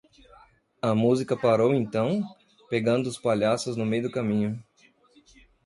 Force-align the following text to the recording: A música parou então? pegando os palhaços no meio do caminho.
A 0.81 0.95
música 0.95 1.37
parou 1.37 1.75
então? 1.75 2.23
pegando 2.71 3.05
os 3.07 3.19
palhaços 3.19 3.75
no 3.77 3.85
meio 3.85 4.01
do 4.01 4.11
caminho. 4.11 4.59